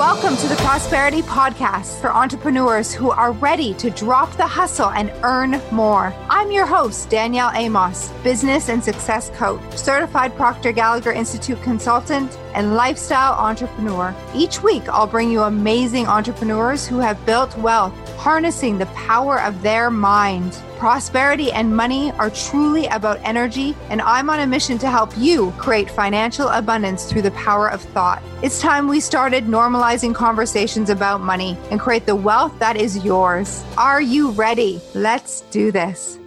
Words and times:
Welcome 0.00 0.38
to 0.38 0.48
the 0.48 0.56
Prosperity 0.56 1.20
Podcast 1.20 2.00
for 2.00 2.10
entrepreneurs 2.10 2.90
who 2.90 3.10
are 3.10 3.32
ready 3.32 3.74
to 3.74 3.90
drop 3.90 4.34
the 4.38 4.46
hustle 4.46 4.88
and 4.88 5.12
earn 5.22 5.60
more. 5.70 6.14
I'm 6.30 6.50
your 6.50 6.64
host, 6.64 7.10
Danielle 7.10 7.50
Amos, 7.54 8.08
business 8.24 8.70
and 8.70 8.82
success 8.82 9.28
coach, 9.34 9.60
certified 9.76 10.34
Proctor 10.36 10.72
Gallagher 10.72 11.12
Institute 11.12 11.60
consultant, 11.60 12.38
and 12.54 12.76
lifestyle 12.76 13.34
entrepreneur. 13.34 14.16
Each 14.34 14.62
week, 14.62 14.88
I'll 14.88 15.06
bring 15.06 15.30
you 15.30 15.42
amazing 15.42 16.06
entrepreneurs 16.06 16.86
who 16.86 16.98
have 17.00 17.26
built 17.26 17.54
wealth, 17.58 17.92
harnessing 18.16 18.78
the 18.78 18.86
power 18.86 19.38
of 19.42 19.60
their 19.60 19.90
mind. 19.90 20.58
Prosperity 20.80 21.52
and 21.52 21.76
money 21.76 22.10
are 22.12 22.30
truly 22.30 22.86
about 22.86 23.20
energy, 23.22 23.76
and 23.90 24.00
I'm 24.00 24.30
on 24.30 24.40
a 24.40 24.46
mission 24.46 24.78
to 24.78 24.88
help 24.88 25.10
you 25.14 25.50
create 25.58 25.90
financial 25.90 26.48
abundance 26.48 27.04
through 27.04 27.20
the 27.20 27.32
power 27.32 27.70
of 27.70 27.82
thought. 27.82 28.22
It's 28.42 28.62
time 28.62 28.88
we 28.88 28.98
started 28.98 29.44
normalizing 29.44 30.14
conversations 30.14 30.88
about 30.88 31.20
money 31.20 31.58
and 31.70 31.78
create 31.78 32.06
the 32.06 32.16
wealth 32.16 32.58
that 32.60 32.78
is 32.78 33.04
yours. 33.04 33.62
Are 33.76 34.00
you 34.00 34.30
ready? 34.30 34.80
Let's 34.94 35.42
do 35.50 35.70
this. 35.70 36.18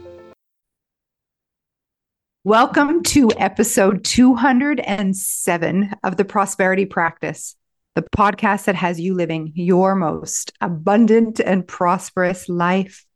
Welcome 2.44 3.02
to 3.06 3.32
episode 3.36 4.04
207 4.04 5.96
of 6.04 6.16
the 6.16 6.26
Prosperity 6.26 6.86
Practice, 6.86 7.56
the 7.96 8.04
podcast 8.04 8.66
that 8.66 8.76
has 8.76 9.00
you 9.00 9.16
living 9.16 9.52
your 9.56 9.96
most 9.96 10.54
abundant 10.62 11.40
and 11.40 11.68
prosperous 11.68 12.48
life. 12.48 13.08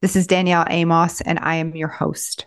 This 0.00 0.16
is 0.16 0.26
Danielle 0.26 0.64
Amos, 0.70 1.20
and 1.20 1.38
I 1.38 1.56
am 1.56 1.76
your 1.76 1.88
host. 1.88 2.46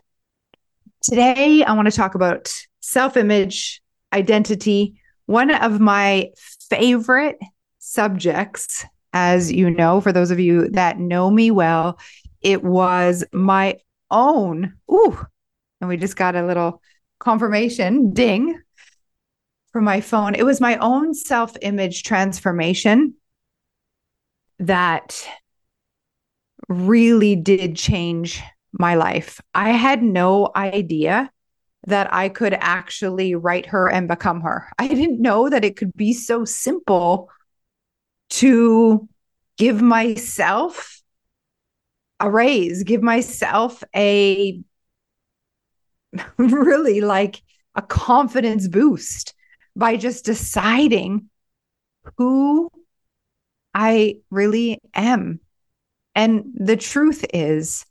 Today, 1.04 1.64
I 1.64 1.74
want 1.74 1.88
to 1.88 1.96
talk 1.96 2.16
about 2.16 2.52
self 2.80 3.16
image, 3.16 3.80
identity, 4.12 4.96
one 5.28 5.52
of 5.52 5.80
my 5.80 6.32
favorite 6.70 7.38
subjects. 7.78 8.86
As 9.16 9.52
you 9.52 9.70
know, 9.70 10.02
for 10.02 10.12
those 10.12 10.32
of 10.32 10.40
you 10.40 10.70
that 10.70 10.98
know 10.98 11.30
me 11.30 11.52
well, 11.52 12.00
it 12.42 12.64
was 12.64 13.24
my 13.32 13.78
own. 14.10 14.74
Ooh, 14.92 15.24
and 15.80 15.88
we 15.88 15.98
just 15.98 16.16
got 16.16 16.36
a 16.36 16.48
little 16.48 16.82
confirmation 17.20 18.14
ding 18.14 18.60
from 19.72 19.84
my 19.84 20.02
phone. 20.02 20.34
It 20.34 20.44
was 20.44 20.60
my 20.60 20.78
own 20.78 21.14
self 21.14 21.56
image 21.62 22.02
transformation 22.02 23.14
that 24.58 25.24
really 26.68 27.36
did 27.36 27.76
change 27.76 28.42
my 28.72 28.96
life. 28.96 29.40
I 29.54 29.72
had 29.72 30.02
no 30.02 30.52
idea 30.56 31.32
that 31.86 32.14
I 32.14 32.30
could 32.30 32.54
actually 32.54 33.36
write 33.36 33.68
her 33.68 33.90
and 33.90 34.08
become 34.08 34.42
her. 34.42 34.70
I 34.80 34.88
didn't 34.88 35.22
know 35.22 35.50
that 35.50 35.66
it 35.66 35.76
could 35.76 35.94
be 35.94 36.14
so 36.14 36.46
simple 36.46 37.30
to 38.32 39.08
give 39.58 39.82
myself 39.82 41.02
a 42.20 42.30
raise, 42.30 42.84
give 42.84 43.04
myself 43.04 43.84
a 43.96 44.62
really 46.38 47.02
like 47.02 47.42
a 47.76 47.82
confidence 47.82 48.68
boost 48.68 49.34
by 49.76 49.98
just 49.98 50.26
deciding 50.26 51.30
who 52.18 52.70
I 53.74 54.18
really 54.30 54.80
am 54.94 55.40
and 56.16 56.46
the 56.56 56.78
truth 56.78 57.26
is, 57.34 57.86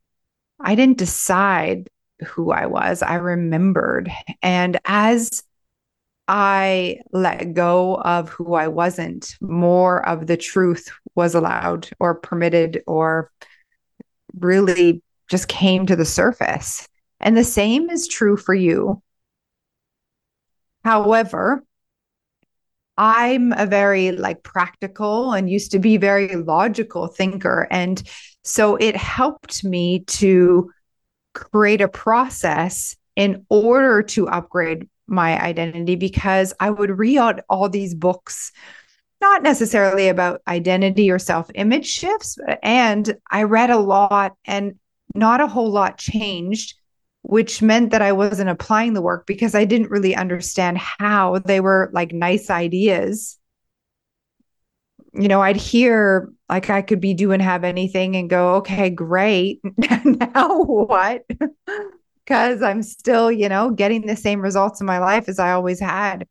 I 0.61 0.75
didn't 0.75 0.98
decide 0.98 1.89
who 2.27 2.53
I 2.53 2.67
was, 2.67 3.03
I 3.03 3.14
remembered. 3.14 4.11
And 4.42 4.79
as 4.84 5.42
I 6.29 6.98
let 7.12 7.55
go 7.55 7.97
of 7.97 8.29
who 8.29 8.55
I 8.55 8.69
wasn't, 8.69 9.37
more 9.41 10.06
of 10.06 10.27
the 10.27 10.37
truth 10.37 10.91
was 11.14 11.34
allowed 11.34 11.89
or 11.98 12.14
permitted 12.14 12.83
or 12.87 13.31
really 14.39 15.03
just 15.29 15.48
came 15.48 15.86
to 15.86 15.97
the 15.97 16.05
surface. 16.05 16.89
And 17.20 17.36
the 17.36 17.45
same 17.45 17.91
is 17.91 18.08
true 18.08 18.36
for 18.36 18.55
you. 18.55 19.02
However, 20.85 21.64
I'm 22.98 23.53
a 23.53 23.67
very 23.67 24.13
like 24.13 24.42
practical 24.42 25.33
and 25.33 25.48
used 25.48 25.73
to 25.73 25.79
be 25.79 25.97
very 25.97 26.35
logical 26.36 27.07
thinker. 27.07 27.67
And 27.70 28.03
so 28.45 28.77
it 28.77 28.97
helped 28.97 29.64
me 29.64 30.01
to 30.01 30.70
create 31.35 31.81
a 31.81 31.89
process 31.89 32.97
in 33.17 33.45
order 33.48 34.02
to 34.02 34.29
upgrade 34.29 34.89
my 35.07 35.41
identity 35.42 35.97
because 35.97 36.55
I 36.61 36.70
would 36.70 36.98
read 36.98 37.41
all 37.48 37.69
these 37.69 37.95
books, 37.95 38.52
not 39.20 39.42
necessarily 39.42 40.08
about 40.08 40.42
identity 40.47 41.11
or 41.11 41.19
self 41.19 41.51
image 41.55 41.86
shifts. 41.86 42.39
And 42.63 43.17
I 43.31 43.45
read 43.45 43.70
a 43.70 43.79
lot 43.79 44.36
and 44.45 44.79
not 45.14 45.41
a 45.41 45.47
whole 45.47 45.70
lot 45.70 45.98
changed 45.98 46.75
which 47.22 47.62
meant 47.62 47.90
that 47.90 48.02
I 48.02 48.12
wasn't 48.12 48.50
applying 48.50 48.94
the 48.94 49.02
work 49.02 49.27
because 49.27 49.55
I 49.55 49.64
didn't 49.64 49.90
really 49.90 50.14
understand 50.14 50.78
how 50.78 51.38
they 51.38 51.60
were 51.60 51.90
like 51.92 52.12
nice 52.12 52.50
ideas. 52.50 53.38
You 55.14 55.28
know, 55.28 55.40
I'd 55.40 55.56
hear 55.56 56.33
like 56.48 56.68
I 56.68 56.83
could 56.83 57.00
be 57.00 57.14
doing 57.14 57.40
have 57.40 57.64
anything 57.64 58.16
and 58.16 58.28
go, 58.28 58.56
okay, 58.56 58.90
great. 58.90 59.60
now 60.05 60.62
what? 60.62 61.24
Because 62.24 62.62
I'm 62.62 62.84
still, 62.84 63.33
you 63.33 63.48
know, 63.48 63.70
getting 63.70 64.06
the 64.06 64.14
same 64.14 64.40
results 64.40 64.80
in 64.80 64.86
my 64.86 65.00
life 65.00 65.28
as 65.28 65.40
I 65.40 65.52
always 65.54 65.80
had. 65.80 66.28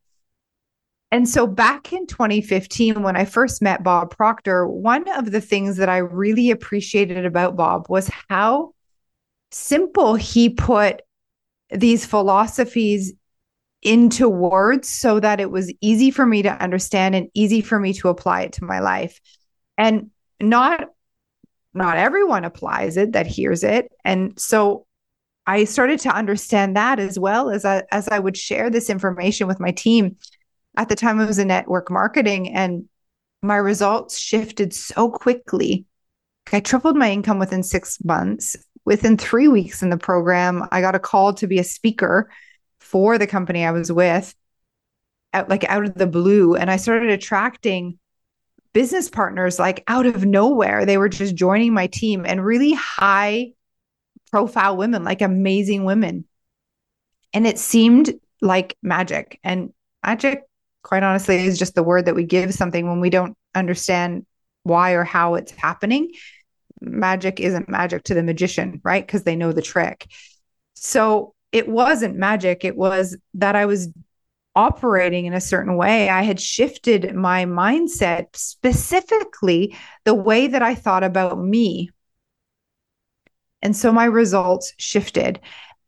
And 1.11 1.27
so 1.27 1.45
back 1.45 1.91
in 1.91 2.07
2015, 2.07 3.03
when 3.03 3.17
I 3.17 3.25
first 3.25 3.61
met 3.61 3.83
Bob 3.83 4.15
Proctor, 4.15 4.65
one 4.65 5.05
of 5.09 5.31
the 5.31 5.41
things 5.41 5.75
that 5.75 5.89
I 5.89 5.97
really 5.97 6.49
appreciated 6.49 7.25
about 7.25 7.57
Bob 7.57 7.87
was 7.89 8.09
how 8.29 8.73
simple 9.51 10.15
he 10.15 10.49
put 10.49 11.01
these 11.69 12.05
philosophies 12.05 13.13
into 13.81 14.29
words 14.29 14.87
so 14.87 15.19
that 15.19 15.39
it 15.39 15.49
was 15.49 15.73
easy 15.81 16.11
for 16.11 16.25
me 16.25 16.43
to 16.43 16.63
understand 16.63 17.15
and 17.15 17.29
easy 17.33 17.61
for 17.61 17.79
me 17.79 17.93
to 17.93 18.09
apply 18.09 18.41
it 18.41 18.53
to 18.53 18.63
my 18.63 18.79
life. 18.79 19.19
And 19.77 20.11
not 20.39 20.89
not 21.73 21.97
everyone 21.97 22.43
applies 22.43 22.97
it 22.97 23.13
that 23.13 23.27
hears 23.27 23.63
it. 23.63 23.91
And 24.03 24.39
so 24.39 24.85
i 25.47 25.63
started 25.63 25.99
to 25.99 26.15
understand 26.15 26.75
that 26.75 26.99
as 26.99 27.17
well 27.17 27.49
as 27.49 27.65
I, 27.65 27.81
as 27.91 28.07
I 28.07 28.19
would 28.19 28.37
share 28.37 28.69
this 28.69 28.91
information 28.91 29.47
with 29.47 29.59
my 29.59 29.71
team. 29.71 30.17
At 30.77 30.87
the 30.89 30.95
time 30.95 31.19
i 31.19 31.25
was 31.25 31.39
in 31.39 31.47
network 31.47 31.89
marketing 31.89 32.53
and 32.53 32.85
my 33.41 33.55
results 33.55 34.19
shifted 34.19 34.73
so 34.73 35.09
quickly. 35.09 35.85
I 36.53 36.59
tripled 36.59 36.95
my 36.95 37.11
income 37.11 37.39
within 37.39 37.63
6 37.63 38.03
months 38.03 38.55
within 38.85 39.17
three 39.17 39.47
weeks 39.47 39.83
in 39.83 39.89
the 39.89 39.97
program, 39.97 40.67
I 40.71 40.81
got 40.81 40.95
a 40.95 40.99
call 40.99 41.33
to 41.35 41.47
be 41.47 41.59
a 41.59 41.63
speaker 41.63 42.29
for 42.79 43.17
the 43.17 43.27
company 43.27 43.63
I 43.63 43.71
was 43.71 43.91
with, 43.91 44.33
like 45.33 45.63
out 45.65 45.85
of 45.85 45.93
the 45.95 46.07
blue. 46.07 46.55
And 46.55 46.69
I 46.69 46.77
started 46.77 47.09
attracting 47.09 47.99
business 48.73 49.09
partners 49.09 49.59
like 49.59 49.83
out 49.87 50.05
of 50.05 50.25
nowhere. 50.25 50.85
They 50.85 50.97
were 50.97 51.09
just 51.09 51.35
joining 51.35 51.73
my 51.73 51.87
team 51.87 52.25
and 52.25 52.43
really 52.43 52.73
high 52.73 53.53
profile 54.31 54.77
women, 54.77 55.03
like 55.03 55.21
amazing 55.21 55.83
women. 55.83 56.25
And 57.33 57.45
it 57.45 57.59
seemed 57.59 58.13
like 58.41 58.75
magic. 58.81 59.39
And 59.43 59.73
magic, 60.03 60.43
quite 60.83 61.03
honestly, 61.03 61.45
is 61.45 61.59
just 61.59 61.75
the 61.75 61.83
word 61.83 62.05
that 62.05 62.15
we 62.15 62.23
give 62.23 62.53
something 62.53 62.87
when 62.87 62.99
we 62.99 63.09
don't 63.09 63.37
understand 63.53 64.25
why 64.63 64.91
or 64.93 65.03
how 65.03 65.35
it's 65.35 65.51
happening 65.51 66.11
magic 66.81 67.39
isn't 67.39 67.69
magic 67.69 68.03
to 68.03 68.13
the 68.13 68.23
magician, 68.23 68.81
right? 68.83 69.05
Because 69.05 69.23
they 69.23 69.35
know 69.35 69.51
the 69.51 69.61
trick. 69.61 70.07
So 70.73 71.33
it 71.51 71.67
wasn't 71.67 72.15
magic. 72.15 72.65
It 72.65 72.75
was 72.75 73.15
that 73.35 73.55
I 73.55 73.65
was 73.65 73.89
operating 74.55 75.25
in 75.25 75.33
a 75.33 75.41
certain 75.41 75.77
way. 75.77 76.09
I 76.09 76.23
had 76.23 76.41
shifted 76.41 77.15
my 77.15 77.45
mindset, 77.45 78.35
specifically 78.35 79.77
the 80.03 80.13
way 80.13 80.47
that 80.47 80.61
I 80.61 80.75
thought 80.75 81.03
about 81.03 81.39
me. 81.39 81.91
And 83.61 83.75
so 83.75 83.91
my 83.91 84.05
results 84.05 84.73
shifted. 84.77 85.39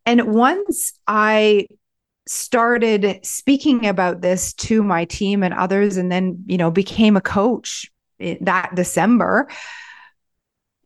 And 0.06 0.34
once 0.34 0.94
I 1.08 1.68
started 2.26 3.20
speaking 3.26 3.86
about 3.86 4.22
this 4.22 4.54
to 4.54 4.84
my 4.84 5.06
team 5.06 5.44
and 5.44 5.54
others, 5.54 5.98
and 5.98 6.12
then, 6.12 6.44
you 6.46 6.58
know, 6.58 6.72
became 6.72 7.18
a 7.18 7.22
coach 7.22 7.92
that 8.20 8.76
December, 8.76 9.50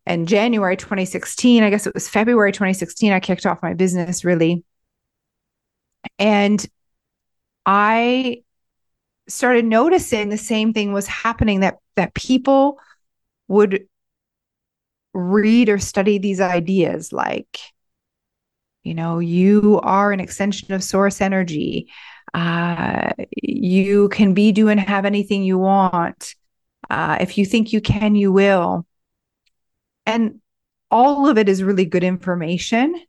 and 0.08 0.28
January 0.28 0.78
2016, 0.78 1.64
I 1.64 1.70
guess 1.70 1.88
it 1.88 1.94
was 1.94 2.10
February 2.10 2.52
2016, 2.52 3.12
I 3.14 3.20
kicked 3.20 3.46
off 3.46 3.62
my 3.62 3.74
business 3.74 4.26
really. 4.26 4.64
And 6.20 6.66
I 7.66 8.44
started 9.28 9.66
noticing 9.66 10.30
the 10.30 10.38
same 10.38 10.74
thing 10.74 10.94
was 10.94 11.08
happening 11.08 11.62
that 11.62 11.80
that 11.96 12.14
people 12.14 12.80
would 13.48 13.88
read 15.14 15.70
or 15.70 15.80
study 15.80 16.18
these 16.18 16.40
ideas 16.40 17.12
like 17.12 17.60
you 18.84 18.94
know 18.94 19.20
you 19.20 19.80
are 19.84 20.12
an 20.12 20.20
extension 20.20 20.74
of 20.74 20.84
source 20.84 21.22
energy 21.22 21.90
uh, 22.34 23.10
you 23.42 24.10
can 24.10 24.34
be 24.34 24.52
do 24.52 24.68
and 24.70 24.80
have 24.80 25.06
anything 25.06 25.44
you 25.44 25.58
want 25.58 26.36
Uh, 26.92 27.18
if 27.22 27.38
you 27.38 27.46
think 27.46 27.74
you 27.74 27.82
can, 27.82 28.16
you 28.16 28.34
will. 28.34 28.86
And 30.08 30.40
all 30.90 31.28
of 31.28 31.38
it 31.38 31.50
is 31.50 31.62
really 31.62 31.86
good 31.86 32.04
information, 32.04 33.00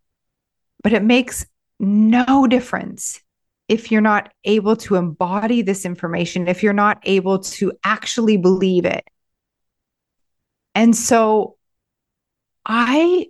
but 0.82 0.92
it 0.92 1.02
makes 1.02 1.46
no 1.78 2.48
difference 2.48 3.22
if 3.68 3.92
you're 3.92 4.00
not 4.00 4.32
able 4.44 4.74
to 4.74 4.96
embody 4.96 5.62
this 5.62 5.84
information, 5.84 6.48
if 6.48 6.62
you're 6.62 6.72
not 6.72 6.98
able 7.04 7.38
to 7.38 7.72
actually 7.84 8.36
believe 8.36 8.84
it. 8.84 9.04
And 10.74 10.96
so 10.96 11.56
I 12.66 13.28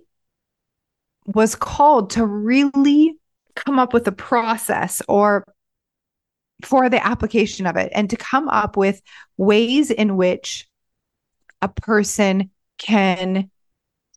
was 1.27 1.55
called 1.55 2.11
to 2.11 2.25
really 2.25 3.17
come 3.55 3.77
up 3.77 3.93
with 3.93 4.07
a 4.07 4.11
process 4.11 5.01
or 5.07 5.45
for 6.65 6.89
the 6.89 7.05
application 7.05 7.67
of 7.67 7.75
it 7.75 7.91
and 7.93 8.09
to 8.09 8.17
come 8.17 8.49
up 8.49 8.75
with 8.75 8.99
ways 9.37 9.91
in 9.91 10.17
which 10.17 10.67
a 11.61 11.67
person 11.67 12.49
can 12.79 13.51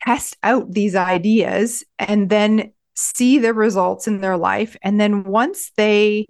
test 0.04 0.36
out 0.42 0.72
these 0.72 0.94
ideas 0.94 1.84
and 1.98 2.28
then 2.28 2.72
see 2.94 3.38
the 3.38 3.54
results 3.54 4.06
in 4.06 4.20
their 4.20 4.36
life. 4.36 4.76
And 4.82 5.00
then 5.00 5.24
once 5.24 5.70
they 5.76 6.26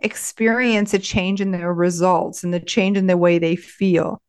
experience 0.00 0.92
a 0.92 0.98
change 0.98 1.40
in 1.40 1.52
their 1.52 1.72
results 1.72 2.42
and 2.44 2.52
the 2.52 2.60
change 2.60 2.96
in 2.96 3.06
the 3.06 3.16
way 3.16 3.38
they 3.38 3.56
feel, 3.56 4.20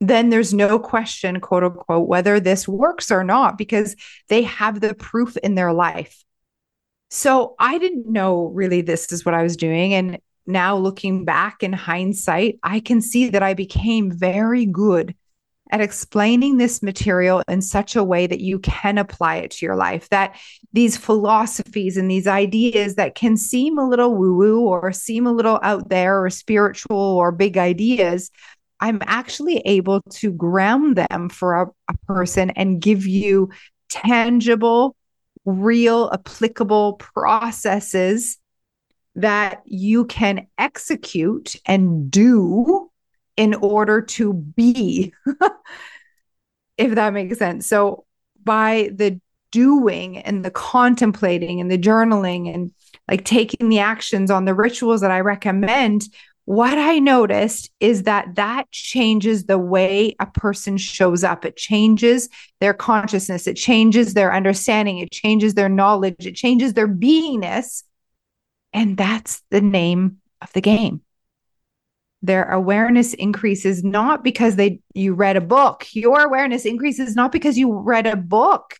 then 0.00 0.30
there's 0.30 0.54
no 0.54 0.78
question, 0.78 1.40
quote 1.40 1.64
unquote, 1.64 2.08
whether 2.08 2.40
this 2.40 2.68
works 2.68 3.10
or 3.10 3.24
not, 3.24 3.58
because 3.58 3.96
they 4.28 4.42
have 4.42 4.80
the 4.80 4.94
proof 4.94 5.36
in 5.38 5.54
their 5.54 5.72
life. 5.72 6.24
So 7.10 7.54
I 7.58 7.78
didn't 7.78 8.10
know 8.10 8.46
really 8.46 8.80
this 8.80 9.12
is 9.12 9.24
what 9.24 9.34
I 9.34 9.42
was 9.42 9.56
doing. 9.56 9.94
And 9.94 10.18
now 10.46 10.76
looking 10.76 11.24
back 11.24 11.62
in 11.62 11.72
hindsight, 11.72 12.58
I 12.62 12.80
can 12.80 13.00
see 13.00 13.30
that 13.30 13.42
I 13.42 13.54
became 13.54 14.10
very 14.10 14.66
good 14.66 15.14
at 15.70 15.80
explaining 15.80 16.56
this 16.56 16.82
material 16.82 17.42
in 17.48 17.62
such 17.62 17.96
a 17.96 18.04
way 18.04 18.26
that 18.26 18.40
you 18.40 18.58
can 18.58 18.98
apply 18.98 19.36
it 19.36 19.50
to 19.50 19.66
your 19.66 19.76
life. 19.76 20.08
That 20.10 20.36
these 20.72 20.96
philosophies 20.96 21.96
and 21.96 22.10
these 22.10 22.26
ideas 22.26 22.96
that 22.96 23.14
can 23.14 23.36
seem 23.36 23.78
a 23.78 23.88
little 23.88 24.14
woo 24.14 24.34
woo 24.34 24.60
or 24.60 24.92
seem 24.92 25.26
a 25.26 25.32
little 25.32 25.58
out 25.62 25.88
there 25.88 26.22
or 26.22 26.30
spiritual 26.30 26.96
or 26.96 27.32
big 27.32 27.56
ideas, 27.56 28.30
I'm 28.80 29.00
actually 29.06 29.58
able 29.64 30.02
to 30.02 30.32
ground 30.32 30.96
them 30.96 31.28
for 31.28 31.54
a, 31.54 31.66
a 31.88 31.96
person 32.06 32.50
and 32.50 32.80
give 32.80 33.06
you 33.06 33.50
tangible, 33.88 34.96
real, 35.44 36.10
applicable 36.12 36.94
processes 36.94 38.38
that 39.16 39.62
you 39.64 40.04
can 40.04 40.46
execute 40.58 41.56
and 41.66 42.10
do 42.10 42.90
in 43.36 43.54
order 43.54 44.00
to 44.00 44.32
be, 44.32 45.12
if 46.78 46.94
that 46.94 47.12
makes 47.12 47.38
sense. 47.38 47.66
So, 47.66 48.04
by 48.42 48.90
the 48.94 49.20
doing 49.50 50.18
and 50.18 50.44
the 50.44 50.50
contemplating 50.50 51.60
and 51.60 51.70
the 51.70 51.78
journaling 51.78 52.52
and 52.52 52.72
like 53.08 53.24
taking 53.24 53.68
the 53.68 53.78
actions 53.78 54.30
on 54.30 54.44
the 54.44 54.54
rituals 54.54 55.00
that 55.00 55.10
I 55.10 55.20
recommend, 55.20 56.08
what 56.46 56.76
I 56.76 56.98
noticed 56.98 57.70
is 57.80 58.02
that 58.02 58.34
that 58.34 58.70
changes 58.70 59.44
the 59.44 59.58
way 59.58 60.14
a 60.20 60.26
person 60.26 60.76
shows 60.76 61.24
up. 61.24 61.44
It 61.44 61.56
changes 61.56 62.28
their 62.60 62.74
consciousness, 62.74 63.46
it 63.46 63.54
changes 63.54 64.12
their 64.14 64.34
understanding, 64.34 64.98
it 64.98 65.10
changes 65.10 65.54
their 65.54 65.68
knowledge, 65.70 66.26
it 66.26 66.34
changes 66.34 66.74
their 66.74 66.88
beingness. 66.88 67.84
And 68.72 68.96
that's 68.96 69.42
the 69.50 69.60
name 69.60 70.18
of 70.42 70.52
the 70.52 70.60
game 70.60 71.00
their 72.24 72.50
awareness 72.50 73.14
increases 73.14 73.84
not 73.84 74.24
because 74.24 74.56
they 74.56 74.80
you 74.94 75.14
read 75.14 75.36
a 75.36 75.40
book. 75.40 75.86
Your 75.92 76.24
awareness 76.24 76.64
increases 76.64 77.14
not 77.14 77.32
because 77.32 77.58
you 77.58 77.72
read 77.72 78.06
a 78.06 78.16
book 78.16 78.78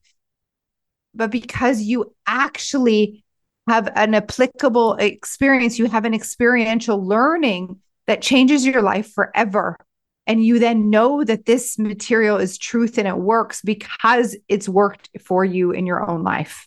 but 1.14 1.30
because 1.30 1.80
you 1.80 2.12
actually 2.26 3.24
have 3.68 3.88
an 3.94 4.14
applicable 4.14 4.94
experience. 4.94 5.78
You 5.78 5.86
have 5.86 6.04
an 6.04 6.14
experiential 6.14 7.06
learning 7.06 7.80
that 8.06 8.20
changes 8.20 8.66
your 8.66 8.82
life 8.82 9.12
forever. 9.12 9.78
And 10.26 10.44
you 10.44 10.58
then 10.58 10.90
know 10.90 11.22
that 11.24 11.46
this 11.46 11.78
material 11.78 12.38
is 12.38 12.58
truth 12.58 12.98
and 12.98 13.06
it 13.06 13.16
works 13.16 13.62
because 13.62 14.36
it's 14.48 14.68
worked 14.68 15.10
for 15.22 15.44
you 15.44 15.70
in 15.70 15.86
your 15.86 16.08
own 16.08 16.22
life. 16.22 16.66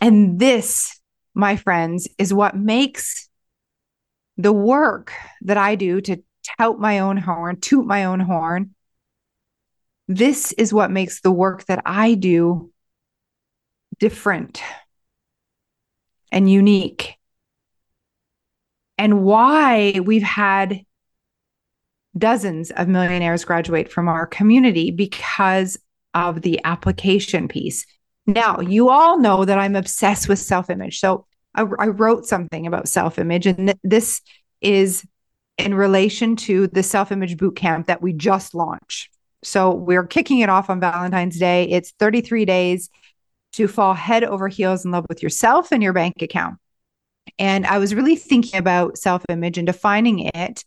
And 0.00 0.38
this 0.38 0.94
my 1.34 1.56
friends 1.56 2.08
is 2.18 2.34
what 2.34 2.56
makes 2.56 3.28
the 4.38 4.52
work 4.52 5.12
that 5.42 5.56
I 5.56 5.74
do 5.74 6.00
to 6.00 6.22
tout 6.58 6.78
my 6.78 7.00
own 7.00 7.16
horn, 7.16 7.60
toot 7.60 7.86
my 7.86 8.04
own 8.04 8.20
horn, 8.20 8.74
this 10.06 10.52
is 10.52 10.72
what 10.72 10.90
makes 10.90 11.20
the 11.20 11.30
work 11.30 11.66
that 11.66 11.82
I 11.84 12.14
do 12.14 12.72
different 13.98 14.62
and 16.32 16.50
unique. 16.50 17.16
And 18.96 19.22
why 19.22 20.00
we've 20.04 20.22
had 20.22 20.84
dozens 22.16 22.70
of 22.70 22.88
millionaires 22.88 23.44
graduate 23.44 23.92
from 23.92 24.08
our 24.08 24.26
community 24.26 24.90
because 24.90 25.78
of 26.14 26.42
the 26.42 26.60
application 26.64 27.48
piece. 27.48 27.86
Now, 28.26 28.60
you 28.60 28.88
all 28.88 29.18
know 29.18 29.44
that 29.44 29.58
I'm 29.58 29.76
obsessed 29.76 30.28
with 30.28 30.38
self 30.38 30.68
image. 30.70 31.00
So 31.00 31.26
I, 31.54 31.62
I 31.78 31.86
wrote 31.88 32.26
something 32.26 32.66
about 32.66 32.88
self 32.88 33.18
image, 33.18 33.46
and 33.46 33.68
th- 33.68 33.78
this 33.82 34.20
is 34.60 35.04
in 35.56 35.74
relation 35.74 36.36
to 36.36 36.68
the 36.68 36.82
self 36.82 37.12
image 37.12 37.36
boot 37.36 37.56
camp 37.56 37.86
that 37.86 38.02
we 38.02 38.12
just 38.12 38.54
launched. 38.54 39.10
So 39.42 39.74
we're 39.74 40.06
kicking 40.06 40.40
it 40.40 40.48
off 40.48 40.70
on 40.70 40.80
Valentine's 40.80 41.38
Day. 41.38 41.64
It's 41.64 41.92
33 41.98 42.44
days 42.44 42.90
to 43.52 43.68
fall 43.68 43.94
head 43.94 44.24
over 44.24 44.48
heels 44.48 44.84
in 44.84 44.90
love 44.90 45.06
with 45.08 45.22
yourself 45.22 45.72
and 45.72 45.82
your 45.82 45.92
bank 45.92 46.22
account. 46.22 46.58
And 47.38 47.66
I 47.66 47.78
was 47.78 47.94
really 47.94 48.16
thinking 48.16 48.58
about 48.58 48.98
self 48.98 49.24
image 49.28 49.58
and 49.58 49.66
defining 49.66 50.30
it. 50.34 50.64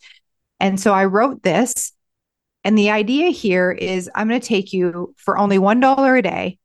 And 0.59 0.79
so 0.79 0.93
I 0.93 1.05
wrote 1.05 1.43
this. 1.43 1.93
And 2.63 2.77
the 2.77 2.91
idea 2.91 3.29
here 3.29 3.71
is 3.71 4.09
I'm 4.13 4.27
going 4.27 4.39
to 4.39 4.47
take 4.47 4.71
you 4.71 5.15
for 5.17 5.37
only 5.37 5.57
$1 5.57 6.19
a 6.19 6.21
day 6.21 6.59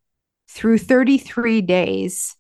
through 0.49 0.79
33 0.79 1.63
days 1.63 2.37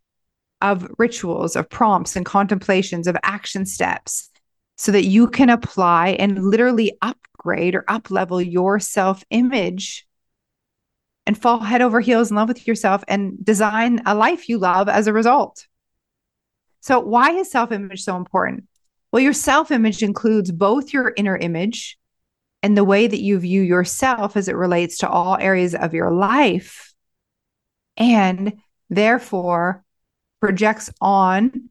of 0.61 0.88
rituals, 0.99 1.56
of 1.56 1.69
prompts 1.69 2.17
and 2.17 2.25
contemplations, 2.25 3.06
of 3.06 3.17
action 3.23 3.67
steps, 3.67 4.31
so 4.76 4.93
that 4.93 5.05
you 5.05 5.29
can 5.29 5.50
apply 5.50 6.11
and 6.19 6.43
literally 6.43 6.97
upgrade 7.03 7.75
or 7.75 7.85
up 7.88 8.11
level 8.11 8.40
your 8.40 8.78
self 8.78 9.25
image 9.30 10.07
and 11.26 11.37
fall 11.37 11.61
head 11.61 11.83
over 11.83 12.00
heels 12.00 12.30
in 12.30 12.37
love 12.37 12.49
with 12.49 12.66
yourself 12.66 13.02
and 13.09 13.45
design 13.45 14.00
a 14.07 14.14
life 14.14 14.49
you 14.49 14.59
love 14.59 14.88
as 14.88 15.07
a 15.07 15.12
result. 15.12 15.66
So, 16.80 17.00
why 17.00 17.33
is 17.33 17.50
self 17.50 17.73
image 17.73 18.02
so 18.02 18.16
important? 18.16 18.64
Well, 19.12 19.23
your 19.23 19.33
self 19.33 19.71
image 19.71 20.02
includes 20.02 20.52
both 20.52 20.92
your 20.92 21.12
inner 21.16 21.37
image 21.37 21.99
and 22.62 22.76
the 22.76 22.85
way 22.85 23.07
that 23.07 23.21
you 23.21 23.38
view 23.38 23.62
yourself 23.62 24.37
as 24.37 24.49
it 24.49 24.57
relates 24.57 24.99
to 24.99 25.09
all 25.09 25.37
areas 25.38 25.75
of 25.75 25.95
your 25.95 26.11
life. 26.11 26.92
And 27.97 28.54
therefore, 28.90 29.85
projects 30.40 30.90
on 31.00 31.71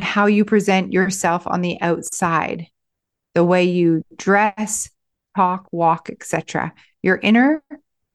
how 0.00 0.26
you 0.26 0.44
present 0.44 0.92
yourself 0.92 1.46
on 1.46 1.60
the 1.60 1.80
outside, 1.80 2.66
the 3.34 3.44
way 3.44 3.64
you 3.64 4.02
dress, 4.16 4.90
talk, 5.36 5.66
walk, 5.72 6.10
etc. 6.10 6.72
Your 7.02 7.18
inner 7.22 7.62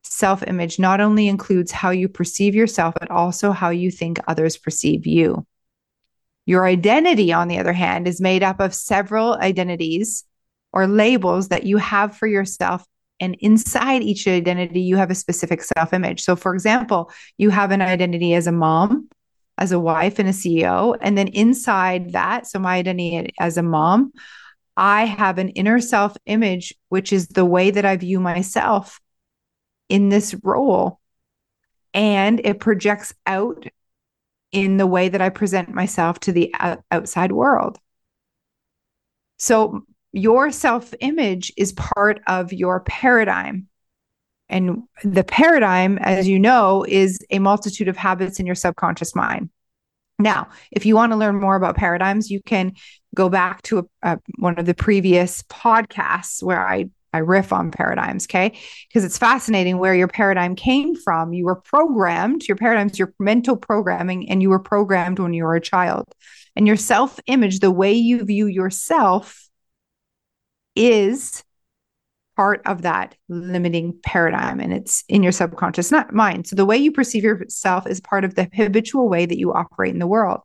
self 0.04 0.44
image 0.48 0.80
not 0.80 1.02
only 1.02 1.28
includes 1.28 1.72
how 1.72 1.90
you 1.90 2.08
perceive 2.08 2.56
yourself, 2.56 2.96
but 3.00 3.12
also 3.12 3.52
how 3.52 3.70
you 3.70 3.92
think 3.92 4.20
others 4.28 4.58
perceive 4.58 5.06
you. 5.06 5.46
Your 6.46 6.66
identity, 6.66 7.34
on 7.34 7.50
the 7.50 7.60
other 7.60 7.74
hand, 7.74 8.08
is 8.08 8.22
made 8.22 8.42
up 8.42 8.60
of 8.60 8.74
several 8.74 9.34
identities 9.36 10.24
or 10.72 10.88
labels 10.88 11.50
that 11.50 11.66
you 11.66 11.78
have 11.78 12.16
for 12.16 12.28
yourself. 12.28 12.86
And 13.20 13.36
inside 13.40 14.04
each 14.04 14.28
identity, 14.28 14.82
you 14.82 14.96
have 14.96 15.12
a 15.12 15.16
specific 15.16 15.62
self 15.64 15.94
image. 15.94 16.22
So, 16.22 16.36
for 16.36 16.54
example, 16.54 17.12
you 17.38 17.50
have 17.50 17.72
an 17.72 17.82
identity 17.82 18.34
as 18.34 18.48
a 18.48 18.52
mom, 18.52 19.10
as 19.58 19.72
a 19.72 19.80
wife 19.80 20.20
and 20.20 20.30
a 20.30 20.34
CEO. 20.34 20.98
And 21.02 21.18
then 21.18 21.28
inside 21.28 22.14
that, 22.14 22.48
so 22.48 22.60
my 22.60 22.76
identity 22.76 23.34
as 23.40 23.58
a 23.58 23.64
mom, 23.64 24.14
I 24.76 25.06
have 25.06 25.40
an 25.40 25.50
inner 25.50 25.80
self 25.80 26.16
image, 26.26 26.74
which 26.90 27.12
is 27.12 27.28
the 27.28 27.46
way 27.46 27.72
that 27.72 27.86
I 27.86 27.98
view 27.98 28.20
myself 28.20 29.00
in 29.90 30.10
this 30.10 30.36
role. 30.44 31.00
And 31.94 32.40
it 32.44 32.60
projects 32.60 33.14
out 33.26 33.66
in 34.52 34.78
the 34.78 34.88
way 34.88 35.10
that 35.10 35.22
I 35.22 35.30
present 35.30 35.74
myself 35.74 36.20
to 36.22 36.32
the 36.32 36.54
outside 36.92 37.32
world. 37.32 37.80
So, 39.38 39.82
your 40.14 40.52
self 40.52 40.94
image 41.00 41.52
is 41.58 41.74
part 41.74 42.22
of 42.28 42.54
your 42.54 42.80
paradigm. 42.82 43.68
And 44.50 44.84
the 45.04 45.24
paradigm, 45.24 45.98
as 46.00 46.28
you 46.28 46.40
know, 46.40 46.86
is 46.88 47.20
a 47.30 47.40
multitude 47.40 47.88
of 47.88 47.98
habits 47.98 48.40
in 48.40 48.46
your 48.46 48.56
subconscious 48.56 49.16
mind. 49.16 49.50
Now, 50.20 50.50
if 50.72 50.86
you 50.86 50.96
want 50.96 51.12
to 51.12 51.18
learn 51.18 51.40
more 51.40 51.56
about 51.56 51.76
paradigms, 51.76 52.32
you 52.32 52.42
can 52.42 52.74
go 53.14 53.30
back 53.30 53.62
to 53.64 53.80
a, 53.80 53.84
a, 54.04 54.20
one 54.38 54.58
of 54.58 54.66
the 54.66 54.74
previous 54.74 55.44
podcasts 55.44 56.42
where 56.42 56.66
I 56.66 56.90
I 57.14 57.20
riff 57.20 57.54
on 57.54 57.72
paradigms, 57.72 58.26
okay? 58.26 58.58
Because 58.88 59.04
it's 59.06 59.18
fascinating 59.18 59.78
where 59.78 59.96
your 59.96 60.10
paradigm 60.10 60.56
came 60.56 60.96
from. 60.96 61.34
You 61.34 61.46
were 61.46 61.56
programmed, 61.56 62.48
your 62.48 62.58
paradigm's 62.58 63.00
your 63.00 63.14
mental 63.18 63.56
programming, 63.56 64.30
and 64.30 64.42
you 64.42 64.50
were 64.50 64.60
programmed 64.60 65.18
when 65.18 65.34
you 65.34 65.44
were 65.44 65.56
a 65.56 65.62
child. 65.62 66.06
And 66.56 66.68
your 66.68 66.76
self 66.76 67.20
image, 67.28 67.60
the 67.60 67.72
way 67.72 67.94
you 67.94 68.24
view 68.24 68.48
yourself, 68.48 69.50
is 70.76 71.44
part 72.38 72.62
of 72.68 72.84
that 72.84 73.16
limiting 73.30 73.98
paradigm 74.04 74.60
and 74.60 74.72
it's 74.72 75.04
in 75.10 75.24
your 75.24 75.32
subconscious, 75.32 75.92
not 75.92 76.14
mine. 76.14 76.46
So 76.46 76.56
the 76.56 76.66
way 76.66 76.78
you 76.78 76.92
perceive 76.92 77.24
yourself 77.24 77.88
is 77.88 78.00
part 78.00 78.24
of 78.24 78.36
the 78.36 78.48
habitual 78.54 79.10
way 79.10 79.26
that 79.26 79.40
you 79.40 79.52
operate 79.54 79.92
in 79.92 80.00
the 80.00 80.08
world. 80.08 80.42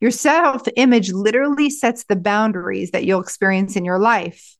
Your 0.00 0.10
self 0.10 0.62
image 0.76 1.10
literally 1.10 1.70
sets 1.70 2.04
the 2.04 2.14
boundaries 2.14 2.90
that 2.90 3.04
you'll 3.04 3.22
experience 3.22 3.74
in 3.74 3.86
your 3.86 3.98
life. 3.98 4.56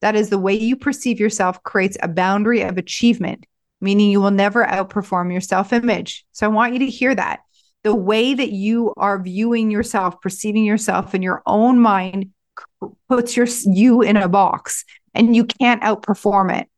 That 0.00 0.14
is 0.14 0.30
the 0.30 0.38
way 0.38 0.54
you 0.54 0.76
perceive 0.76 1.18
yourself 1.18 1.62
creates 1.64 1.98
a 2.00 2.08
boundary 2.08 2.62
of 2.62 2.78
achievement, 2.78 3.44
meaning 3.80 4.10
you 4.10 4.20
will 4.20 4.30
never 4.30 4.64
outperform 4.64 5.32
your 5.32 5.40
self 5.40 5.72
image. 5.72 6.24
So 6.30 6.46
I 6.46 6.50
want 6.50 6.72
you 6.72 6.78
to 6.78 6.86
hear 6.86 7.16
that. 7.16 7.40
The 7.82 7.94
way 7.94 8.32
that 8.32 8.52
you 8.52 8.94
are 8.96 9.20
viewing 9.20 9.72
yourself, 9.72 10.20
perceiving 10.20 10.64
yourself 10.64 11.16
in 11.16 11.22
your 11.22 11.42
own 11.46 11.80
mind 11.80 12.30
puts 13.08 13.36
your 13.36 13.46
you 13.66 14.02
in 14.02 14.16
a 14.16 14.28
box 14.28 14.84
and 15.14 15.34
you 15.34 15.44
can't 15.44 15.82
outperform 15.82 16.60
it. 16.60 16.68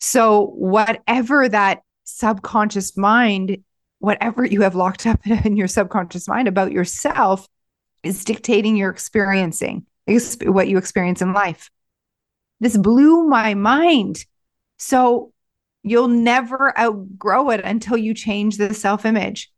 So 0.00 0.46
whatever 0.46 1.48
that 1.48 1.82
subconscious 2.04 2.96
mind, 2.96 3.62
whatever 3.98 4.44
you 4.44 4.62
have 4.62 4.74
locked 4.74 5.06
up 5.06 5.26
in 5.26 5.56
your 5.56 5.68
subconscious 5.68 6.28
mind 6.28 6.48
about 6.48 6.72
yourself 6.72 7.48
is 8.02 8.24
dictating 8.24 8.76
your 8.76 8.90
experiencing 8.90 9.86
what 10.42 10.68
you 10.68 10.76
experience 10.76 11.22
in 11.22 11.32
life. 11.32 11.70
This 12.60 12.76
blew 12.76 13.26
my 13.26 13.54
mind. 13.54 14.24
So 14.78 15.32
you'll 15.82 16.08
never 16.08 16.78
outgrow 16.78 17.50
it 17.50 17.60
until 17.64 17.96
you 17.96 18.14
change 18.14 18.56
the 18.56 18.74
self 18.74 19.04
image. 19.04 19.50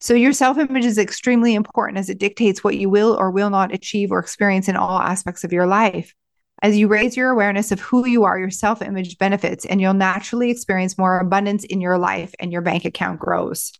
So 0.00 0.14
your 0.14 0.32
self 0.32 0.58
image 0.58 0.84
is 0.84 0.98
extremely 0.98 1.54
important 1.54 1.98
as 1.98 2.10
it 2.10 2.18
dictates 2.18 2.62
what 2.62 2.76
you 2.76 2.90
will 2.90 3.16
or 3.18 3.30
will 3.30 3.50
not 3.50 3.72
achieve 3.72 4.12
or 4.12 4.18
experience 4.18 4.68
in 4.68 4.76
all 4.76 5.00
aspects 5.00 5.44
of 5.44 5.52
your 5.52 5.66
life. 5.66 6.14
As 6.62 6.76
you 6.76 6.88
raise 6.88 7.16
your 7.16 7.30
awareness 7.30 7.70
of 7.70 7.80
who 7.80 8.06
you 8.06 8.24
are, 8.24 8.38
your 8.38 8.50
self 8.50 8.82
image 8.82 9.18
benefits, 9.18 9.64
and 9.64 9.80
you'll 9.80 9.94
naturally 9.94 10.50
experience 10.50 10.98
more 10.98 11.18
abundance 11.18 11.64
in 11.64 11.80
your 11.80 11.98
life 11.98 12.34
and 12.40 12.52
your 12.52 12.62
bank 12.62 12.84
account 12.84 13.20
grows. 13.20 13.72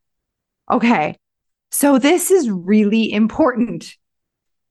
Okay. 0.70 1.18
So 1.70 1.98
this 1.98 2.30
is 2.30 2.50
really 2.50 3.12
important, 3.12 3.94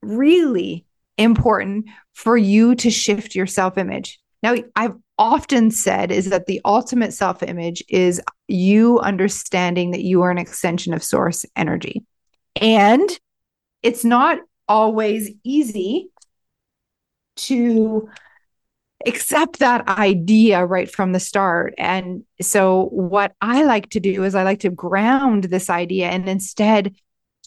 really 0.02 0.84
important 1.18 1.86
for 2.12 2.36
you 2.36 2.74
to 2.76 2.90
shift 2.90 3.34
your 3.34 3.46
self 3.46 3.78
image. 3.78 4.18
Now, 4.42 4.56
I've 4.74 4.94
often 5.18 5.70
said 5.70 6.10
is 6.10 6.30
that 6.30 6.46
the 6.46 6.60
ultimate 6.64 7.12
self 7.12 7.42
image 7.42 7.82
is 7.88 8.20
you 8.48 8.98
understanding 9.00 9.90
that 9.90 10.02
you 10.02 10.22
are 10.22 10.30
an 10.30 10.38
extension 10.38 10.94
of 10.94 11.02
source 11.02 11.44
energy. 11.56 12.04
And 12.60 13.08
it's 13.82 14.04
not 14.04 14.38
always 14.68 15.30
easy 15.44 16.08
to 17.36 18.08
accept 19.06 19.58
that 19.58 19.86
idea 19.88 20.64
right 20.64 20.90
from 20.90 21.12
the 21.12 21.20
start. 21.20 21.74
And 21.78 22.24
so, 22.40 22.86
what 22.86 23.32
I 23.40 23.64
like 23.64 23.90
to 23.90 24.00
do 24.00 24.24
is 24.24 24.34
I 24.34 24.42
like 24.42 24.60
to 24.60 24.70
ground 24.70 25.44
this 25.44 25.68
idea 25.70 26.08
and 26.08 26.28
instead 26.28 26.94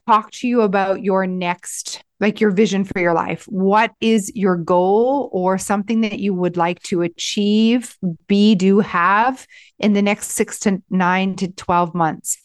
talk 0.08 0.32
to 0.32 0.48
you 0.48 0.62
about 0.62 1.04
your 1.04 1.28
next 1.28 2.04
like 2.20 2.42
your 2.42 2.52
vision 2.52 2.84
for 2.84 3.00
your 3.00 3.14
life. 3.14 3.46
What 3.46 3.92
is 4.02 4.32
your 4.36 4.58
goal 4.58 5.30
or 5.32 5.58
something 5.58 6.02
that 6.02 6.20
you 6.20 6.34
would 6.34 6.58
like 6.58 6.82
to 6.84 7.02
achieve, 7.02 7.98
be, 8.28 8.56
do, 8.56 8.80
have 8.80 9.48
in 9.78 9.94
the 9.94 10.02
next 10.02 10.32
six 10.32 10.60
to 10.60 10.82
nine 10.90 11.36
to 11.38 11.48
12 11.48 11.96
months? 11.96 12.38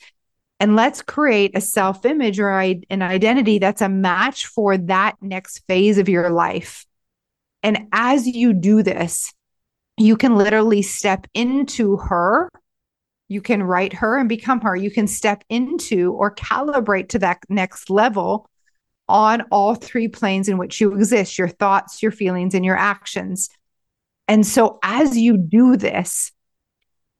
And 0.60 0.76
let's 0.76 1.02
create 1.02 1.56
a 1.56 1.60
self 1.60 2.06
image 2.06 2.38
or 2.38 2.50
an 2.58 3.02
identity 3.02 3.58
that's 3.58 3.82
a 3.82 3.88
match 3.88 4.46
for 4.46 4.78
that 4.78 5.16
next 5.20 5.62
phase 5.66 5.98
of 5.98 6.08
your 6.08 6.30
life. 6.30 6.86
And 7.62 7.88
as 7.92 8.26
you 8.26 8.52
do 8.52 8.82
this, 8.82 9.32
you 9.96 10.16
can 10.16 10.36
literally 10.36 10.82
step 10.82 11.26
into 11.34 11.96
her. 11.96 12.48
You 13.28 13.40
can 13.40 13.62
write 13.62 13.94
her 13.94 14.16
and 14.16 14.28
become 14.28 14.60
her. 14.60 14.76
You 14.76 14.90
can 14.90 15.06
step 15.08 15.42
into 15.48 16.12
or 16.12 16.34
calibrate 16.34 17.08
to 17.10 17.18
that 17.20 17.38
next 17.48 17.90
level 17.90 18.48
on 19.08 19.42
all 19.50 19.74
three 19.74 20.08
planes 20.08 20.48
in 20.48 20.58
which 20.58 20.80
you 20.80 20.94
exist 20.94 21.38
your 21.38 21.48
thoughts, 21.48 22.02
your 22.02 22.12
feelings, 22.12 22.54
and 22.54 22.64
your 22.64 22.76
actions. 22.76 23.50
And 24.28 24.46
so, 24.46 24.78
as 24.82 25.16
you 25.16 25.36
do 25.36 25.76
this, 25.76 26.32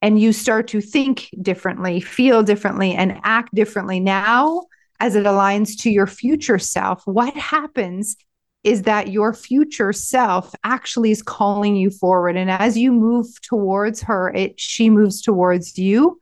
and 0.01 0.21
you 0.21 0.33
start 0.35 0.69
to 0.69 0.83
think 0.83 1.31
differently, 1.41 2.01
feel 2.01 2.43
differently, 2.43 2.93
and 2.93 3.21
act 3.25 3.55
differently 3.55 4.01
now 4.01 4.65
as 5.01 5.17
it 5.17 5.25
aligns 5.25 5.81
to 5.83 5.91
your 5.91 6.07
future 6.07 6.59
self, 6.59 7.07
what 7.07 7.35
happens 7.35 8.17
is 8.63 8.83
that 8.83 9.09
your 9.09 9.35
future 9.35 9.93
self 9.93 10.55
actually 10.65 11.11
is 11.11 11.23
calling 11.23 11.77
you 11.77 11.91
forward. 11.91 12.37
And 12.37 12.51
as 12.51 12.77
you 12.77 12.93
move 12.93 13.27
towards 13.43 14.03
her, 14.03 14.31
it 14.35 14.59
she 14.59 14.91
moves 14.91 15.21
towards 15.21 15.79
you, 15.79 16.19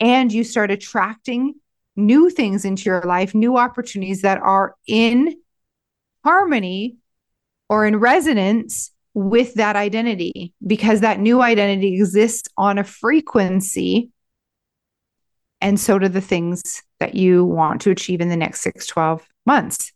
and 0.00 0.32
you 0.32 0.44
start 0.44 0.70
attracting 0.70 1.54
new 1.96 2.30
things 2.30 2.64
into 2.64 2.84
your 2.84 3.02
life, 3.02 3.34
new 3.34 3.56
opportunities 3.56 4.22
that 4.22 4.38
are 4.38 4.74
in 4.86 5.36
harmony 6.24 6.96
or 7.68 7.86
in 7.86 7.96
resonance 7.96 8.90
with 9.14 9.54
that 9.54 9.76
identity 9.76 10.54
because 10.66 11.00
that 11.00 11.20
new 11.20 11.42
identity 11.42 11.94
exists 11.94 12.48
on 12.56 12.78
a 12.78 12.84
frequency 12.84 14.10
and 15.62 15.78
so 15.78 15.96
do 15.98 16.08
the 16.08 16.20
things 16.20 16.82
that 16.98 17.14
you 17.14 17.44
want 17.44 17.80
to 17.82 17.90
achieve 17.90 18.20
in 18.20 18.28
the 18.28 18.36
next 18.36 18.62
6 18.62 18.84
12 18.86 19.26
months. 19.46 19.92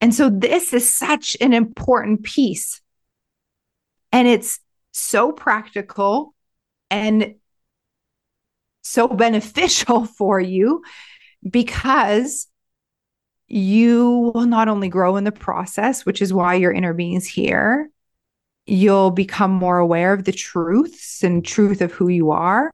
And 0.00 0.12
so 0.14 0.30
this 0.30 0.72
is 0.72 0.92
such 0.92 1.36
an 1.40 1.52
important 1.52 2.22
piece. 2.22 2.80
And 4.10 4.26
it's 4.26 4.58
so 4.92 5.32
practical 5.32 6.34
and 6.90 7.34
so 8.84 9.08
beneficial 9.24 10.04
for 10.04 10.38
you 10.38 10.82
because 11.48 12.46
you 13.46 14.32
will 14.34 14.46
not 14.46 14.68
only 14.68 14.88
grow 14.88 15.16
in 15.16 15.24
the 15.24 15.32
process, 15.32 16.06
which 16.06 16.22
is 16.22 16.32
why 16.32 16.54
your 16.54 16.72
inner 16.72 16.94
being 16.94 17.14
is 17.14 17.26
here, 17.26 17.90
you'll 18.66 19.10
become 19.10 19.50
more 19.50 19.78
aware 19.78 20.12
of 20.12 20.24
the 20.24 20.32
truths 20.32 21.22
and 21.22 21.44
truth 21.44 21.80
of 21.80 21.92
who 21.92 22.08
you 22.08 22.30
are. 22.30 22.70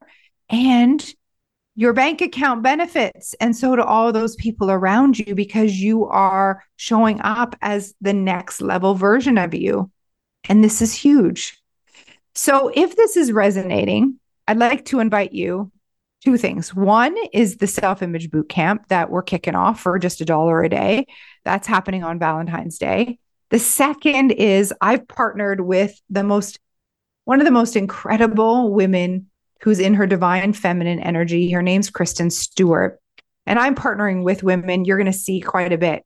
And 0.49 1.13
your 1.75 1.93
bank 1.93 2.21
account 2.21 2.63
benefits. 2.63 3.33
And 3.39 3.55
so 3.55 3.75
do 3.75 3.81
all 3.81 4.11
those 4.11 4.35
people 4.35 4.69
around 4.69 5.17
you 5.19 5.33
because 5.35 5.79
you 5.79 6.05
are 6.05 6.63
showing 6.75 7.21
up 7.21 7.55
as 7.61 7.93
the 8.01 8.13
next 8.13 8.61
level 8.61 8.93
version 8.93 9.37
of 9.37 9.53
you. 9.53 9.89
And 10.49 10.63
this 10.63 10.81
is 10.81 10.93
huge. 10.93 11.57
So 12.35 12.71
if 12.73 12.95
this 12.95 13.17
is 13.17 13.31
resonating, 13.31 14.19
I'd 14.47 14.57
like 14.57 14.85
to 14.85 14.99
invite 14.99 15.33
you 15.33 15.71
two 16.23 16.37
things. 16.37 16.73
One 16.73 17.15
is 17.33 17.57
the 17.57 17.67
self 17.67 18.01
image 18.01 18.31
boot 18.31 18.49
camp 18.49 18.87
that 18.89 19.09
we're 19.09 19.23
kicking 19.23 19.55
off 19.55 19.81
for 19.81 19.97
just 19.99 20.21
a 20.21 20.25
dollar 20.25 20.63
a 20.63 20.69
day. 20.69 21.07
That's 21.43 21.67
happening 21.67 22.03
on 22.03 22.19
Valentine's 22.19 22.77
Day. 22.77 23.19
The 23.49 23.59
second 23.59 24.31
is 24.31 24.73
I've 24.79 25.07
partnered 25.07 25.61
with 25.61 25.99
the 26.09 26.23
most, 26.23 26.59
one 27.25 27.39
of 27.39 27.45
the 27.45 27.51
most 27.51 27.75
incredible 27.75 28.71
women 28.71 29.27
who's 29.61 29.79
in 29.79 29.95
her 29.95 30.07
divine 30.07 30.53
feminine 30.53 30.99
energy. 30.99 31.51
Her 31.51 31.61
name's 31.61 31.89
Kristen 31.89 32.29
Stewart. 32.29 32.99
And 33.45 33.59
I'm 33.59 33.75
partnering 33.75 34.23
with 34.23 34.43
women. 34.43 34.85
You're 34.85 34.97
going 34.97 35.11
to 35.11 35.13
see 35.13 35.41
quite 35.41 35.73
a 35.73 35.77
bit 35.77 36.03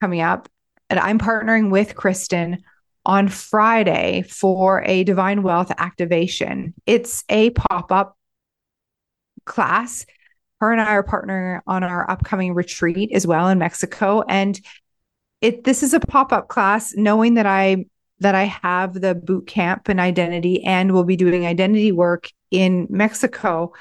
coming 0.00 0.20
up. 0.20 0.48
And 0.90 1.00
I'm 1.00 1.18
partnering 1.18 1.70
with 1.70 1.94
Kristen 1.94 2.62
on 3.06 3.28
Friday 3.28 4.22
for 4.28 4.82
a 4.84 5.04
divine 5.04 5.42
wealth 5.42 5.72
activation. 5.78 6.74
It's 6.86 7.24
a 7.28 7.50
pop 7.50 7.92
up 7.92 8.16
class. 9.44 10.06
Her 10.60 10.72
and 10.72 10.80
I 10.80 10.94
are 10.94 11.04
partnering 11.04 11.60
on 11.66 11.84
our 11.84 12.10
upcoming 12.10 12.54
retreat 12.54 13.10
as 13.12 13.26
well 13.26 13.48
in 13.48 13.58
Mexico. 13.58 14.22
And 14.28 14.60
it 15.40 15.64
this 15.64 15.82
is 15.82 15.94
a 15.94 16.00
pop-up 16.00 16.48
class, 16.48 16.94
knowing 16.94 17.34
that 17.34 17.46
I 17.46 17.86
that 18.20 18.34
I 18.34 18.44
have 18.44 18.94
the 18.94 19.14
boot 19.14 19.46
camp 19.46 19.88
and 19.88 20.00
identity 20.00 20.62
and 20.64 20.92
will 20.92 21.04
be 21.04 21.16
doing 21.16 21.44
identity 21.44 21.92
work 21.92 22.30
in 22.50 22.86
Mexico. 22.88 23.72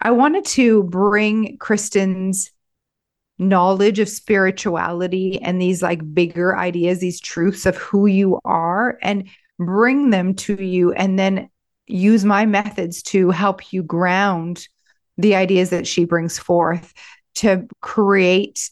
I 0.00 0.10
wanted 0.10 0.44
to 0.46 0.84
bring 0.84 1.56
Kristen's 1.58 2.50
knowledge 3.38 3.98
of 3.98 4.08
spirituality 4.08 5.40
and 5.40 5.60
these 5.60 5.82
like 5.82 6.14
bigger 6.14 6.56
ideas, 6.56 7.00
these 7.00 7.20
truths 7.20 7.66
of 7.66 7.76
who 7.76 8.06
you 8.06 8.38
are, 8.44 8.98
and 9.02 9.28
bring 9.58 10.10
them 10.10 10.34
to 10.34 10.62
you, 10.62 10.92
and 10.92 11.18
then 11.18 11.48
use 11.86 12.24
my 12.24 12.46
methods 12.46 13.02
to 13.02 13.30
help 13.30 13.72
you 13.72 13.82
ground 13.82 14.68
the 15.22 15.36
ideas 15.36 15.70
that 15.70 15.86
she 15.86 16.04
brings 16.04 16.38
forth 16.38 16.92
to 17.36 17.66
create 17.80 18.70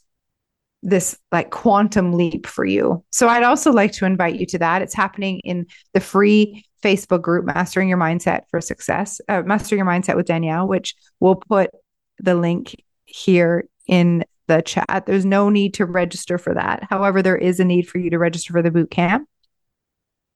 this 0.82 1.18
like 1.30 1.50
quantum 1.50 2.12
leap 2.14 2.46
for 2.46 2.64
you. 2.64 3.04
So 3.10 3.28
I'd 3.28 3.42
also 3.42 3.70
like 3.70 3.92
to 3.92 4.06
invite 4.06 4.36
you 4.36 4.46
to 4.46 4.58
that. 4.58 4.82
It's 4.82 4.94
happening 4.94 5.40
in 5.40 5.66
the 5.92 6.00
free 6.00 6.64
Facebook 6.82 7.22
group, 7.22 7.44
Mastering 7.44 7.88
Your 7.88 7.98
Mindset 7.98 8.42
for 8.50 8.60
Success, 8.60 9.20
uh, 9.28 9.42
Mastering 9.42 9.78
Your 9.78 9.86
Mindset 9.86 10.16
with 10.16 10.26
Danielle, 10.26 10.66
which 10.66 10.94
we'll 11.20 11.36
put 11.36 11.70
the 12.18 12.34
link 12.34 12.82
here 13.04 13.68
in 13.86 14.24
the 14.46 14.62
chat. 14.62 15.04
There's 15.06 15.26
no 15.26 15.50
need 15.50 15.74
to 15.74 15.86
register 15.86 16.38
for 16.38 16.54
that. 16.54 16.84
However, 16.88 17.22
there 17.22 17.36
is 17.36 17.60
a 17.60 17.64
need 17.64 17.88
for 17.88 17.98
you 17.98 18.10
to 18.10 18.18
register 18.18 18.52
for 18.52 18.62
the 18.62 18.70
boot 18.70 18.90
camp. 18.90 19.28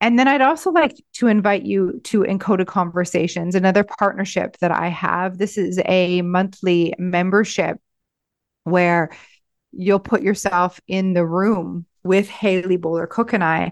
And 0.05 0.19
then 0.19 0.27
I'd 0.27 0.41
also 0.41 0.69
like 0.69 0.95
to 1.13 1.25
invite 1.25 1.63
you 1.63 1.99
to 2.03 2.19
Encoded 2.19 2.67
Conversations, 2.67 3.55
another 3.55 3.83
partnership 3.83 4.55
that 4.59 4.69
I 4.69 4.89
have. 4.89 5.39
This 5.39 5.57
is 5.57 5.81
a 5.83 6.21
monthly 6.21 6.93
membership 6.99 7.79
where 8.65 9.09
you'll 9.71 9.97
put 9.97 10.21
yourself 10.21 10.79
in 10.87 11.13
the 11.13 11.25
room 11.25 11.87
with 12.03 12.29
Haley 12.29 12.77
Bowler 12.77 13.07
Cook 13.07 13.33
and 13.33 13.43
I 13.43 13.71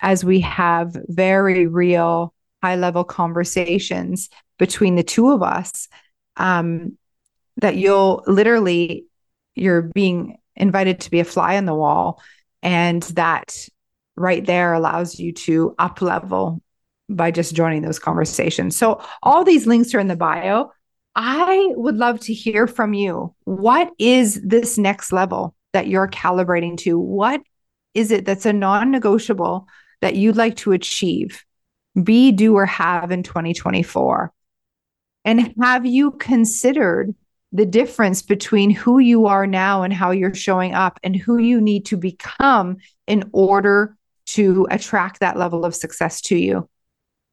as 0.00 0.24
we 0.24 0.40
have 0.40 0.96
very 1.08 1.66
real, 1.66 2.32
high 2.62 2.76
level 2.76 3.04
conversations 3.04 4.30
between 4.58 4.94
the 4.94 5.02
two 5.02 5.32
of 5.32 5.42
us. 5.42 5.88
Um, 6.38 6.96
that 7.58 7.76
you'll 7.76 8.24
literally, 8.26 9.04
you're 9.54 9.82
being 9.82 10.38
invited 10.56 11.00
to 11.00 11.10
be 11.10 11.20
a 11.20 11.24
fly 11.24 11.58
on 11.58 11.66
the 11.66 11.74
wall. 11.74 12.22
And 12.62 13.02
that 13.02 13.68
right 14.16 14.44
there 14.44 14.72
allows 14.72 15.18
you 15.18 15.32
to 15.32 15.74
up 15.78 16.00
level 16.00 16.60
by 17.08 17.30
just 17.30 17.54
joining 17.54 17.82
those 17.82 17.98
conversations. 17.98 18.76
So 18.76 19.02
all 19.22 19.44
these 19.44 19.66
links 19.66 19.94
are 19.94 20.00
in 20.00 20.08
the 20.08 20.16
bio. 20.16 20.70
I 21.14 21.68
would 21.70 21.96
love 21.96 22.20
to 22.20 22.34
hear 22.34 22.66
from 22.66 22.94
you. 22.94 23.34
What 23.44 23.90
is 23.98 24.40
this 24.42 24.78
next 24.78 25.12
level 25.12 25.54
that 25.72 25.86
you're 25.86 26.08
calibrating 26.08 26.76
to? 26.78 26.98
What 26.98 27.42
is 27.94 28.10
it 28.10 28.24
that's 28.24 28.46
a 28.46 28.52
non 28.52 28.90
negotiable 28.90 29.68
that 30.00 30.16
you'd 30.16 30.36
like 30.36 30.56
to 30.56 30.72
achieve, 30.72 31.44
be, 32.02 32.32
do, 32.32 32.56
or 32.56 32.66
have 32.66 33.10
in 33.12 33.22
2024? 33.22 34.32
And 35.24 35.54
have 35.60 35.86
you 35.86 36.12
considered 36.12 37.14
the 37.52 37.64
difference 37.64 38.20
between 38.20 38.70
who 38.70 38.98
you 38.98 39.26
are 39.26 39.46
now 39.46 39.84
and 39.84 39.92
how 39.92 40.10
you're 40.10 40.34
showing 40.34 40.74
up 40.74 40.98
and 41.04 41.14
who 41.14 41.38
you 41.38 41.60
need 41.60 41.86
to 41.86 41.96
become 41.96 42.78
in 43.06 43.30
order 43.32 43.96
to 44.26 44.66
attract 44.70 45.20
that 45.20 45.36
level 45.36 45.64
of 45.64 45.74
success 45.74 46.20
to 46.22 46.36
you? 46.36 46.68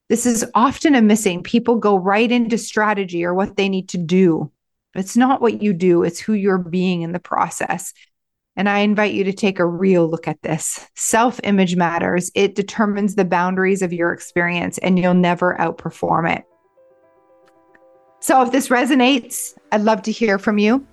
This 0.09 0.25
is 0.25 0.45
often 0.53 0.95
a 0.95 1.01
missing. 1.01 1.41
People 1.41 1.77
go 1.77 1.95
right 1.95 2.29
into 2.29 2.57
strategy 2.57 3.23
or 3.23 3.33
what 3.33 3.55
they 3.55 3.69
need 3.69 3.89
to 3.89 3.97
do. 3.97 4.51
It's 4.93 5.15
not 5.15 5.41
what 5.41 5.61
you 5.61 5.71
do, 5.73 6.03
it's 6.03 6.19
who 6.19 6.33
you're 6.33 6.57
being 6.57 7.01
in 7.01 7.13
the 7.13 7.19
process. 7.19 7.93
And 8.57 8.67
I 8.67 8.79
invite 8.79 9.13
you 9.13 9.23
to 9.23 9.33
take 9.33 9.59
a 9.59 9.65
real 9.65 10.09
look 10.09 10.27
at 10.27 10.41
this. 10.41 10.85
Self 10.95 11.39
image 11.43 11.77
matters. 11.77 12.29
It 12.35 12.55
determines 12.55 13.15
the 13.15 13.23
boundaries 13.23 13.81
of 13.81 13.93
your 13.93 14.11
experience, 14.11 14.77
and 14.79 14.99
you'll 14.99 15.13
never 15.13 15.55
outperform 15.57 16.35
it. 16.35 16.43
So, 18.19 18.41
if 18.43 18.51
this 18.51 18.67
resonates, 18.67 19.57
I'd 19.71 19.81
love 19.81 20.01
to 20.03 20.11
hear 20.11 20.37
from 20.37 20.57
you. 20.57 20.85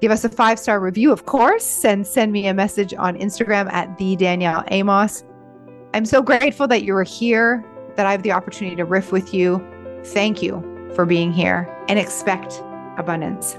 Give 0.00 0.10
us 0.10 0.24
a 0.24 0.28
five 0.28 0.58
star 0.58 0.80
review, 0.80 1.10
of 1.12 1.26
course, 1.26 1.84
and 1.84 2.06
send 2.06 2.32
me 2.32 2.46
a 2.46 2.54
message 2.54 2.92
on 2.94 3.16
Instagram 3.16 3.72
at 3.72 3.96
the 3.98 4.16
Danielle 4.16 4.64
Amos. 4.68 5.24
I'm 5.94 6.04
so 6.04 6.22
grateful 6.22 6.68
that 6.68 6.82
you 6.82 6.94
are 6.96 7.04
here 7.04 7.64
that 7.96 8.06
I 8.06 8.12
have 8.12 8.22
the 8.22 8.32
opportunity 8.32 8.76
to 8.76 8.84
riff 8.84 9.10
with 9.10 9.32
you. 9.32 9.66
Thank 10.04 10.42
you 10.42 10.60
for 10.94 11.06
being 11.06 11.32
here 11.32 11.68
and 11.88 11.98
expect 11.98 12.62
abundance. 12.98 13.58